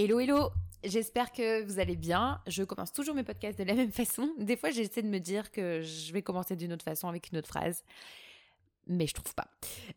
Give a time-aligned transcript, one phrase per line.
[0.00, 0.50] Hello hello
[0.84, 2.40] J'espère que vous allez bien.
[2.46, 4.30] Je commence toujours mes podcasts de la même façon.
[4.38, 7.38] Des fois, j'essaie de me dire que je vais commencer d'une autre façon avec une
[7.38, 7.82] autre phrase.
[8.86, 9.48] Mais je trouve pas.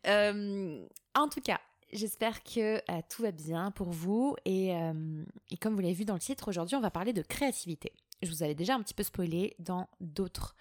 [0.08, 0.84] Euh,
[1.14, 1.60] en tout cas,
[1.92, 4.34] j'espère que euh, tout va bien pour vous.
[4.44, 7.22] Et, euh, et comme vous l'avez vu dans le titre, aujourd'hui, on va parler de
[7.22, 7.92] créativité.
[8.24, 10.56] Je vous avais déjà un petit peu spoilé dans d'autres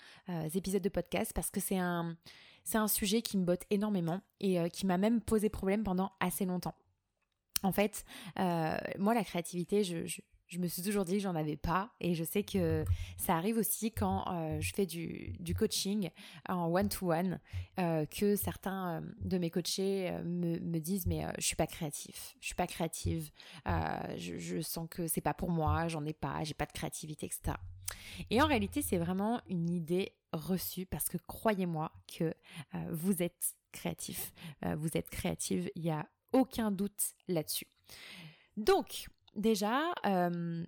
[0.53, 2.15] épisodes de podcast parce que c'est un,
[2.63, 6.45] c'est un sujet qui me botte énormément et qui m'a même posé problème pendant assez
[6.45, 6.75] longtemps.
[7.63, 8.05] En fait,
[8.39, 11.91] euh, moi, la créativité, je, me suis toujours dit que j'en avais pas.
[11.99, 12.83] Et je sais que
[13.17, 16.09] ça arrive aussi quand euh, je fais du, coaching
[16.49, 17.39] en one-to-one,
[17.79, 22.47] euh, que certains de mes coachés me, me disent mais je suis pas créatif, je
[22.47, 23.29] suis pas créative,
[23.66, 27.27] je, je sens que c'est pas pour moi, j'en ai pas, j'ai pas de créativité,
[27.27, 27.57] etc.
[28.30, 32.33] Et en réalité, c'est vraiment une idée reçue parce que croyez-moi que
[32.89, 34.33] vous êtes créatif,
[34.77, 37.67] vous êtes créative, il y a aucun doute là-dessus.
[38.58, 40.66] Donc, déjà, euh,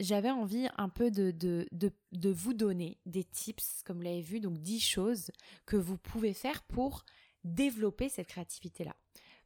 [0.00, 4.40] j'avais envie un peu de, de, de, vous donner des tips, comme vous l'avez vu,
[4.40, 5.30] donc 10 choses
[5.66, 7.04] que vous pouvez faire pour
[7.44, 8.94] développer cette créativité-là.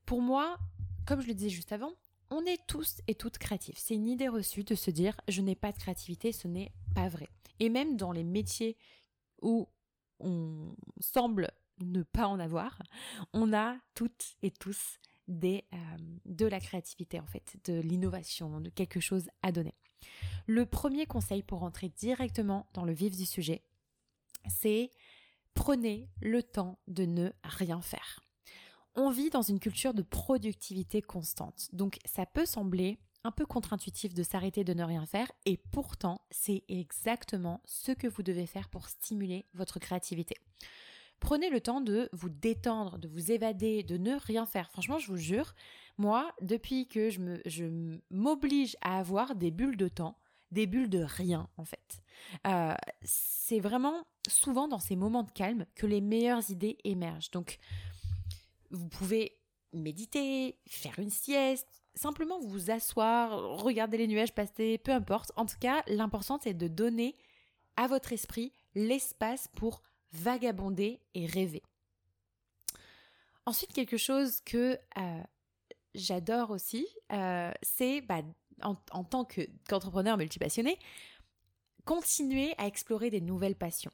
[0.04, 0.58] Pour moi,
[1.06, 1.92] comme je le disais juste avant,
[2.30, 3.78] on est tous et toutes créatifs.
[3.78, 7.08] C'est une idée reçue de se dire je n'ai pas de créativité, ce n'est pas
[7.08, 7.28] vrai.
[7.60, 8.76] Et même dans les métiers
[9.42, 9.68] où
[10.18, 11.50] on semble
[11.80, 12.78] ne pas en avoir,
[13.32, 14.98] on a toutes et tous
[15.72, 15.76] euh,
[16.24, 19.74] de la créativité en fait, de l'innovation, de quelque chose à donner.
[20.46, 23.62] Le premier conseil pour rentrer directement dans le vif du sujet,
[24.48, 24.90] c'est
[25.54, 28.20] prenez le temps de ne rien faire.
[28.94, 34.14] On vit dans une culture de productivité constante, donc ça peut sembler un peu contre-intuitif
[34.14, 38.68] de s'arrêter de ne rien faire et pourtant c'est exactement ce que vous devez faire
[38.68, 40.36] pour stimuler votre créativité.
[41.22, 44.68] Prenez le temps de vous détendre, de vous évader, de ne rien faire.
[44.72, 45.54] Franchement, je vous jure,
[45.96, 47.64] moi, depuis que je je
[48.10, 50.18] m'oblige à avoir des bulles de temps,
[50.50, 52.02] des bulles de rien en fait.
[52.48, 57.30] Euh, c'est vraiment souvent dans ces moments de calme que les meilleures idées émergent.
[57.30, 57.60] Donc,
[58.72, 59.38] vous pouvez
[59.72, 65.30] méditer, faire une sieste, simplement vous asseoir, regarder les nuages passer, peu importe.
[65.36, 67.14] En tout cas, l'important c'est de donner
[67.76, 69.82] à votre esprit l'espace pour
[70.12, 71.62] vagabonder et rêver.
[73.44, 75.22] Ensuite, quelque chose que euh,
[75.94, 78.22] j'adore aussi, euh, c'est bah,
[78.62, 80.78] en, tant qu'entrepreneur multipassionné,
[81.84, 83.90] continuer à explorer des nouvelles passions.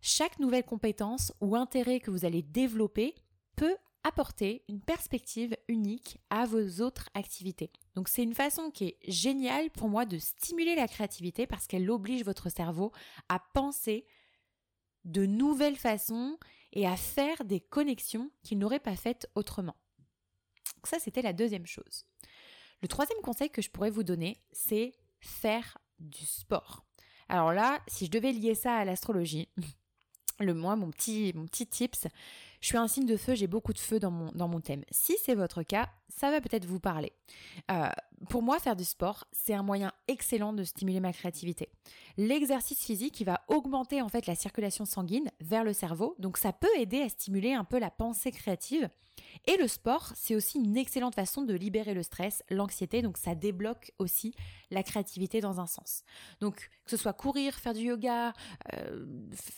[0.00, 3.14] Chaque nouvelle compétence ou intérêt que vous allez développer
[3.56, 7.70] peut apporter une perspective unique à vos autres activités.
[7.94, 11.88] Donc c'est une façon qui est géniale pour moi de stimuler la créativité parce qu'elle
[11.90, 12.90] oblige votre cerveau
[13.28, 14.04] à penser
[15.04, 16.38] de nouvelles façons
[16.72, 19.76] et à faire des connexions qu'il n'aurait pas faites autrement.
[20.84, 22.06] ça, c'était la deuxième chose.
[22.82, 26.84] Le troisième conseil que je pourrais vous donner, c'est faire du sport.
[27.28, 29.48] Alors là, si je devais lier ça à l'astrologie,
[30.40, 32.08] le moi, mon petit, mon petit tips,
[32.60, 34.84] je suis un signe de feu, j'ai beaucoup de feu dans mon, dans mon thème.
[34.90, 37.12] Si c'est votre cas, ça va peut-être vous parler.
[37.70, 37.88] Euh,
[38.28, 41.68] pour moi, faire du sport, c'est un moyen excellent de stimuler ma créativité.
[42.16, 46.52] L'exercice physique, il va augmenter en fait la circulation sanguine vers le cerveau, donc ça
[46.52, 48.88] peut aider à stimuler un peu la pensée créative.
[49.46, 53.34] Et le sport, c'est aussi une excellente façon de libérer le stress, l'anxiété, donc ça
[53.34, 54.34] débloque aussi
[54.70, 56.04] la créativité dans un sens.
[56.40, 58.32] Donc que ce soit courir, faire du yoga,
[58.74, 59.06] euh,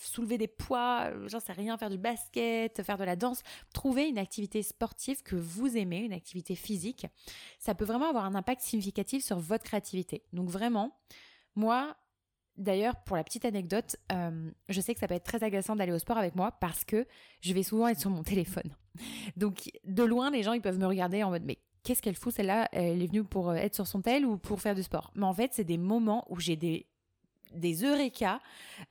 [0.01, 3.41] soulever des poids, euh, j'en sais rien, faire du basket, faire de la danse,
[3.73, 7.07] trouver une activité sportive que vous aimez, une activité physique,
[7.59, 10.23] ça peut vraiment avoir un impact significatif sur votre créativité.
[10.33, 10.97] Donc vraiment,
[11.55, 11.95] moi,
[12.57, 15.91] D'ailleurs, pour la petite anecdote, euh, je sais que ça peut être très agaçant d'aller
[15.91, 17.05] au sport avec moi parce que
[17.41, 18.75] je vais souvent être sur mon téléphone.
[19.37, 22.33] Donc, de loin, les gens, ils peuvent me regarder en mode, mais qu'est-ce qu'elle fout
[22.33, 22.69] celle-là?
[22.71, 25.11] Elle est venue pour être sur son tel ou pour faire du sport?
[25.15, 26.87] Mais en fait, c'est des moments où j'ai des
[27.55, 28.39] des eureka,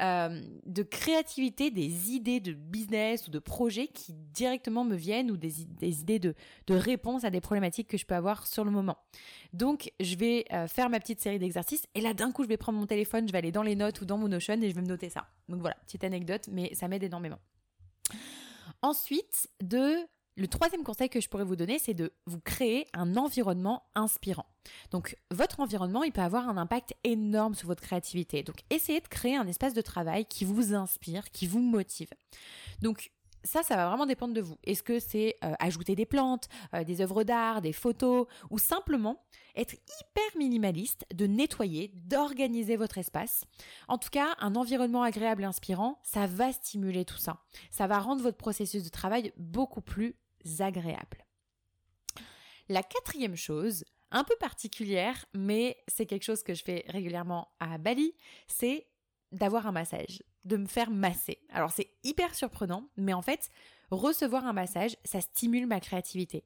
[0.02, 5.36] euh, de créativité, des idées de business ou de projets qui directement me viennent ou
[5.36, 6.34] des, idées de,
[6.66, 8.97] de réponses à des problématiques que je peux avoir sur le moment.
[9.52, 12.56] Donc, je vais euh, faire ma petite série d'exercices et là, d'un coup, je vais
[12.56, 14.75] prendre mon téléphone, je vais aller dans les notes ou dans mon Notion et je
[14.75, 15.26] vais me noter ça.
[15.49, 17.38] Donc voilà, petite anecdote, mais ça m'aide énormément.
[18.82, 19.96] Ensuite, de
[20.36, 24.46] le troisième conseil que je pourrais vous donner, c'est de vous créer un environnement inspirant.
[24.90, 28.42] Donc, votre environnement, il peut avoir un impact énorme sur votre créativité.
[28.42, 32.08] Donc, essayez de créer un espace de travail qui vous inspire, qui vous motive.
[32.82, 33.12] Donc,
[33.44, 34.56] ça, ça va vraiment dépendre de vous.
[34.64, 39.22] Est-ce que c'est euh, ajouter des plantes, euh, des œuvres d'art, des photos, ou simplement
[39.54, 43.44] être hyper minimaliste, de nettoyer, d'organiser votre espace.
[43.86, 47.38] En tout cas, un environnement agréable et inspirant, ça va stimuler tout ça.
[47.70, 50.16] Ça va rendre votre processus de travail beaucoup plus
[50.58, 51.25] agréable.
[52.69, 57.79] La quatrième chose, un peu particulière, mais c'est quelque chose que je fais régulièrement à
[57.79, 58.14] Bali,
[58.46, 58.87] c'est
[59.32, 61.41] d'avoir un massage, de me faire masser.
[61.50, 63.50] Alors c'est hyper surprenant, mais en fait,
[63.91, 66.44] recevoir un massage, ça stimule ma créativité.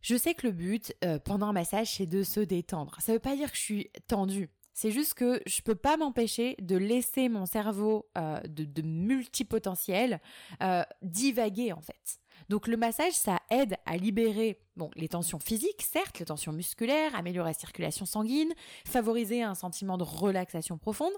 [0.00, 2.96] Je sais que le but euh, pendant un massage, c'est de se détendre.
[3.00, 4.50] Ça ne veut pas dire que je suis tendue.
[4.74, 10.20] C'est juste que je peux pas m'empêcher de laisser mon cerveau euh, de, multipotentiel
[10.62, 12.21] euh, divaguer en fait.
[12.52, 17.14] Donc le massage, ça aide à libérer bon, les tensions physiques, certes, les tensions musculaires,
[17.14, 18.52] améliorer la circulation sanguine,
[18.86, 21.14] favoriser un sentiment de relaxation profonde.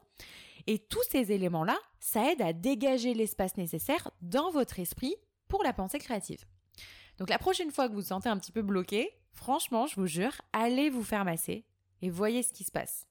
[0.69, 5.17] Et tous ces éléments-là, ça aide à dégager l'espace nécessaire dans votre esprit
[5.49, 6.45] pour la pensée créative.
[7.19, 10.07] Donc la prochaine fois que vous vous sentez un petit peu bloqué, franchement, je vous
[10.07, 11.65] jure, allez vous faire masser
[12.01, 13.09] et voyez ce qui se passe.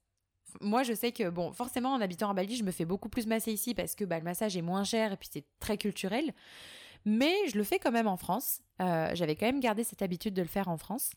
[0.62, 3.28] Moi, je sais que, bon, forcément, en habitant à Bali, je me fais beaucoup plus
[3.28, 6.34] masser ici parce que bah, le massage est moins cher et puis c'est très culturel.
[7.06, 8.62] Mais je le fais quand même en France.
[8.82, 11.12] Euh, j'avais quand même gardé cette habitude de le faire en France,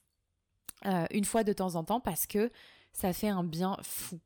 [0.84, 2.50] euh, une fois de temps en temps, parce que
[2.92, 4.20] ça fait un bien fou.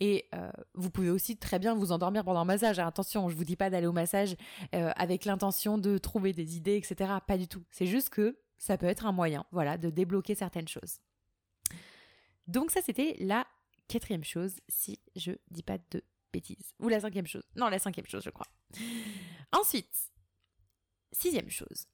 [0.00, 2.78] Et euh, vous pouvez aussi très bien vous endormir pendant un massage.
[2.78, 4.34] Attention, je vous dis pas d'aller au massage
[4.72, 7.12] avec l'intention de trouver des idées, etc.
[7.26, 7.62] Pas du tout.
[7.70, 11.00] C'est juste que ça peut être un moyen, voilà, de débloquer certaines choses.
[12.46, 13.46] Donc ça, c'était la
[13.88, 16.02] quatrième chose, si je dis pas de
[16.32, 16.74] bêtises.
[16.80, 17.44] Ou la cinquième chose.
[17.56, 18.46] Non, la cinquième chose, je crois.
[19.52, 20.12] Ensuite,
[21.14, 21.86] Sixième chose,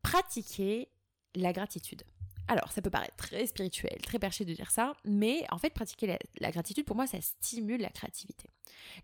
[0.00, 0.88] pratiquer
[1.34, 2.04] la gratitude.
[2.46, 6.18] Alors, ça peut paraître très spirituel, très perché de dire ça, mais en fait, pratiquer
[6.40, 8.48] la, gratitude, pour moi, ça stimule la créativité.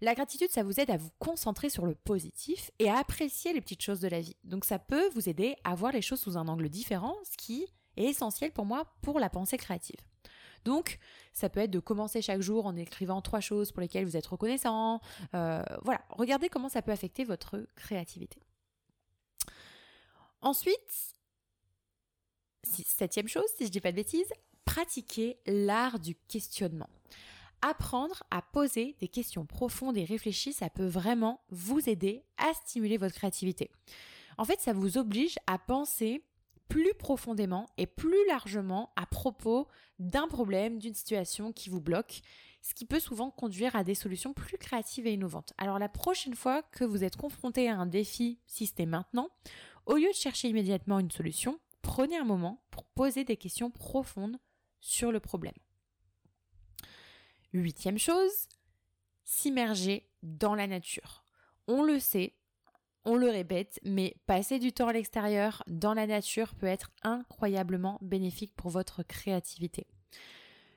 [0.00, 3.60] La gratitude, ça vous aide à vous concentrer sur le positif et à apprécier les
[3.60, 4.36] petites choses de la vie.
[4.44, 7.66] Donc, ça peut vous aider à voir les choses sous un angle différent, ce qui
[7.96, 10.00] est essentiel pour moi pour la pensée créative.
[10.64, 10.98] Donc,
[11.32, 14.26] ça peut être de commencer chaque jour en écrivant trois choses pour lesquelles vous êtes
[14.26, 15.00] reconnaissant.
[15.34, 18.40] Euh, voilà, regardez comment ça peut affecter votre créativité.
[20.46, 21.16] Ensuite,
[22.62, 24.32] septième chose, si je dis pas de bêtises,
[24.64, 26.88] pratiquer l'art du questionnement.
[27.62, 32.96] Apprendre à poser des questions profondes et réfléchies, ça peut vraiment vous aider à stimuler
[32.96, 33.72] votre créativité.
[34.38, 36.22] En fait, ça vous oblige à penser
[36.68, 39.66] plus profondément et plus largement à propos
[39.98, 42.20] d'un problème, d'une situation qui vous bloque,
[42.66, 45.52] ce qui peut souvent conduire à des solutions plus créatives et innovantes.
[45.56, 49.30] Alors la prochaine fois que vous êtes confronté à un défi, si c'était maintenant,
[49.86, 54.36] au lieu de chercher immédiatement une solution, prenez un moment pour poser des questions profondes
[54.80, 55.54] sur le problème.
[57.52, 58.48] Huitième chose,
[59.22, 61.22] s'immerger dans la nature.
[61.68, 62.34] On le sait,
[63.04, 68.00] on le répète, mais passer du temps à l'extérieur, dans la nature, peut être incroyablement
[68.02, 69.86] bénéfique pour votre créativité.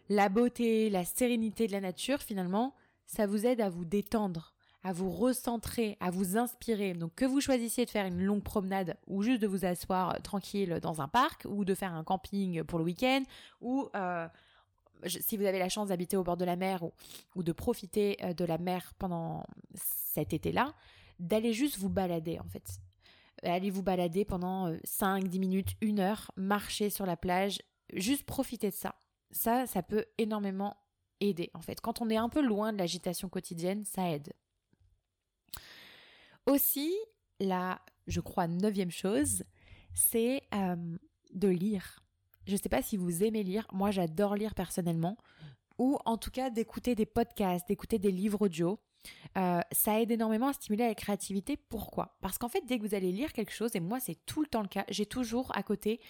[0.09, 2.73] La beauté, la sérénité de la nature, finalement,
[3.05, 4.53] ça vous aide à vous détendre,
[4.83, 6.93] à vous recentrer, à vous inspirer.
[6.93, 10.19] Donc que vous choisissiez de faire une longue promenade ou juste de vous asseoir euh,
[10.19, 13.21] tranquille dans un parc ou de faire un camping pour le week-end
[13.61, 14.27] ou euh,
[15.05, 16.83] si vous avez la chance d'habiter au bord de la mer
[17.35, 19.43] ou, de profiter euh, de la mer pendant
[19.75, 20.73] cet été-là,
[21.19, 22.79] d'aller juste vous balader en fait.
[23.43, 27.59] Allez vous balader pendant 5-10 minutes, une heure, marcher sur la plage,
[27.93, 28.95] juste profiter de ça.
[29.31, 30.77] Ça, ça peut énormément
[31.19, 31.81] aider en fait.
[31.81, 34.33] Quand on est un peu loin de l'agitation quotidienne, ça aide.
[36.45, 36.95] Aussi,
[37.39, 39.43] la, je crois, neuvième chose,
[39.93, 40.97] c'est euh,
[41.33, 42.03] de lire.
[42.47, 45.17] Je ne sais pas si vous aimez lire, moi j'adore lire personnellement,
[45.77, 48.79] ou en tout cas d'écouter des podcasts, d'écouter des livres audio.
[49.37, 51.55] Euh, ça aide énormément à stimuler la créativité.
[51.55, 52.17] Pourquoi?
[52.21, 54.47] Parce qu'en fait, dès que vous allez lire quelque chose, et moi c'est tout le
[54.47, 56.01] temps le cas, j'ai toujours à côté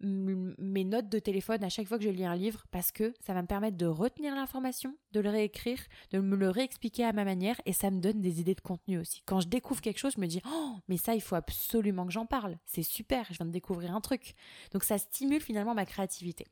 [0.00, 3.34] mes notes de téléphone à chaque fois que je lis un livre parce que ça
[3.34, 7.24] va me permettre de retenir l'information, de le réécrire, de me le réexpliquer à ma
[7.24, 9.22] manière et ça me donne des idées de contenu aussi.
[9.26, 12.12] Quand je découvre quelque chose, je me dis "Oh, mais ça il faut absolument que
[12.12, 12.58] j'en parle.
[12.64, 14.34] C'est super, je viens de découvrir un truc."
[14.72, 16.46] Donc ça stimule finalement ma créativité.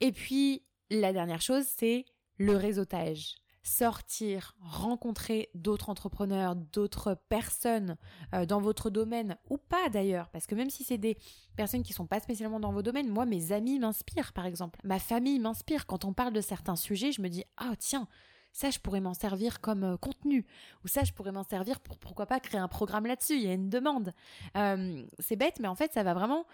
[0.00, 2.04] Et puis la dernière chose, c'est
[2.38, 7.96] le réseautage sortir, rencontrer d'autres entrepreneurs, d'autres personnes
[8.34, 11.18] euh, dans votre domaine ou pas d'ailleurs, parce que même si c'est des
[11.56, 14.98] personnes qui sont pas spécialement dans vos domaines, moi mes amis m'inspirent par exemple, ma
[14.98, 15.86] famille m'inspire.
[15.86, 18.06] Quand on parle de certains sujets, je me dis ah tiens
[18.52, 20.46] ça je pourrais m'en servir comme euh, contenu.
[20.84, 23.48] Ou ça je pourrais m'en servir pour pourquoi pas créer un programme là-dessus, il y
[23.48, 24.12] a une demande.
[24.56, 26.46] Euh, c'est bête mais en fait ça va vraiment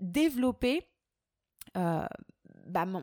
[0.00, 0.86] développer
[1.74, 3.02] bah, mon,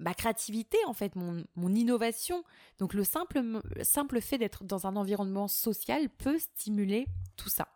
[0.00, 2.42] ma créativité en fait, mon, innovation.
[2.78, 3.42] Donc le simple,
[3.82, 7.68] simple fait d'être dans un environnement social peut stimuler tout ça.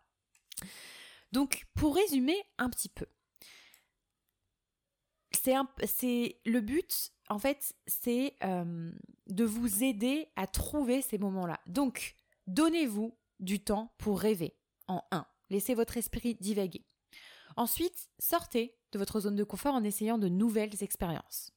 [1.31, 3.05] Donc pour résumer un petit peu,
[5.31, 8.91] c'est le but en fait, c'est euh,
[9.27, 11.59] de vous aider à trouver ces moments-là.
[11.67, 12.15] Donc
[12.47, 14.55] donnez-vous du temps pour rêver
[14.87, 15.25] en un.
[15.49, 16.85] Laissez votre esprit divaguer.
[17.57, 21.54] Ensuite, sortez de votre zone de confort en essayant de nouvelles expériences.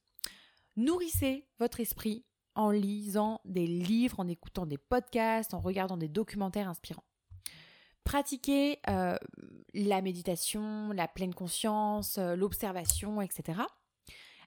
[0.79, 2.23] Nourrissez votre esprit
[2.55, 7.03] en lisant des livres, en écoutant des podcasts, en regardant des documentaires inspirants.
[8.05, 9.17] Pratiquez euh,
[9.73, 13.59] la méditation, la pleine conscience, euh, l'observation, etc.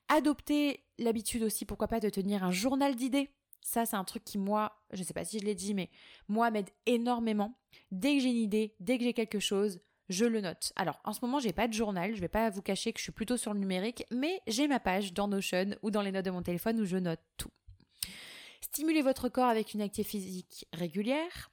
[0.08, 3.28] Adoptez l'habitude aussi, pourquoi pas, de tenir un journal d'idées.
[3.60, 5.90] Ça, c'est un truc qui, moi, je ne sais pas si je l'ai dit, mais
[6.28, 7.58] moi, m'aide énormément.
[7.90, 9.80] Dès que j'ai une idée, dès que j'ai quelque chose,
[10.12, 10.72] je le note.
[10.76, 12.98] Alors, en ce moment, j'ai pas de journal, je ne vais pas vous cacher que
[12.98, 16.12] je suis plutôt sur le numérique, mais j'ai ma page dans Notion ou dans les
[16.12, 17.50] notes de mon téléphone où je note tout.
[18.60, 21.50] Stimulez votre corps avec une activité physique régulière.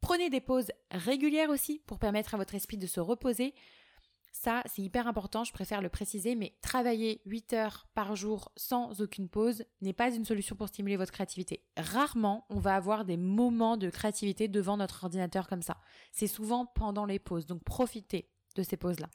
[0.00, 3.54] Prenez des pauses régulières aussi pour permettre à votre esprit de se reposer.
[4.38, 9.00] Ça, c'est hyper important, je préfère le préciser, mais travailler 8 heures par jour sans
[9.00, 11.64] aucune pause n'est pas une solution pour stimuler votre créativité.
[11.78, 15.78] Rarement, on va avoir des moments de créativité devant notre ordinateur comme ça.
[16.12, 19.08] C'est souvent pendant les pauses, donc profitez de ces pauses-là.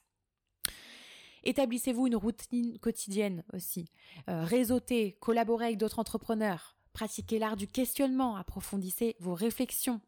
[1.44, 3.92] Établissez-vous une routine quotidienne aussi.
[4.28, 6.76] Euh, réseautez, collaborez avec d'autres entrepreneurs.
[6.94, 10.02] Pratiquez l'art du questionnement, approfondissez vos réflexions.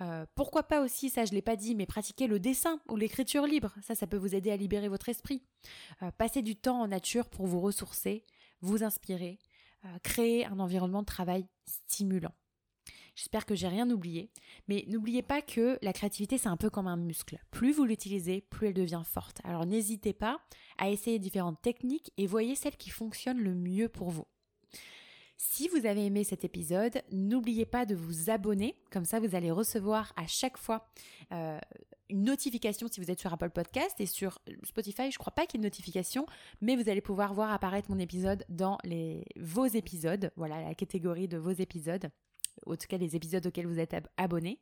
[0.00, 3.46] Euh, pourquoi pas aussi, ça je l'ai pas dit, mais pratiquez le dessin ou l'écriture
[3.46, 3.74] libre.
[3.82, 5.42] Ça, ça peut vous aider à libérer votre esprit.
[6.02, 8.24] Euh, passez du temps en nature pour vous ressourcer,
[8.60, 9.38] vous inspirer,
[9.84, 12.32] euh, créer un environnement de travail stimulant.
[13.16, 14.30] J'espère que j'ai rien oublié,
[14.68, 17.38] mais n'oubliez pas que la créativité c'est un peu comme un muscle.
[17.50, 19.40] Plus vous l'utilisez, plus elle devient forte.
[19.44, 20.40] Alors n'hésitez pas
[20.78, 24.26] à essayer différentes techniques et voyez celle qui fonctionne le mieux pour vous.
[25.42, 29.50] Si vous avez aimé cet épisode, n'oubliez pas de vous abonner, comme ça vous allez
[29.50, 30.86] recevoir à chaque fois
[31.32, 31.58] euh,
[32.10, 35.58] une notification si vous êtes sur Apple Podcast et sur Spotify, je crois pas qu'il
[35.58, 36.26] y ait une notification,
[36.60, 41.26] mais vous allez pouvoir voir apparaître mon épisode dans les, vos épisodes, voilà la catégorie
[41.26, 42.10] de vos épisodes,
[42.66, 44.60] en tout cas les épisodes auxquels vous êtes abonné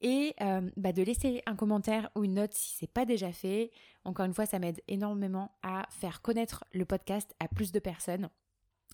[0.00, 3.70] et euh, bah, de laisser un commentaire ou une note si c'est pas déjà fait.
[4.04, 8.30] Encore une fois, ça m'aide énormément à faire connaître le podcast à plus de personnes.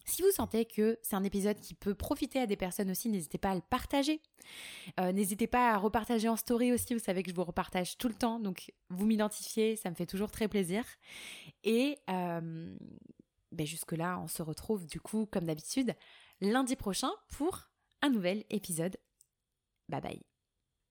[0.04, 3.38] Si vous sentez que c'est un épisode qui peut profiter à des personnes aussi, n'hésitez
[3.38, 4.20] pas à le partager.
[4.98, 8.08] Euh, n'hésitez pas à repartager en story aussi, vous savez que je vous repartage tout
[8.08, 10.84] le temps, donc vous m'identifiez, ça me fait toujours très plaisir.
[11.64, 12.76] Et euh,
[13.52, 15.94] ben jusque-là, on se retrouve du coup, comme d'habitude,
[16.40, 17.68] lundi prochain pour
[18.02, 18.96] un nouvel épisode.
[19.88, 20.27] Bye bye.